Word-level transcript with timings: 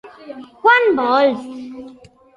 Quant 0.63 0.89
vols? 1.01 1.47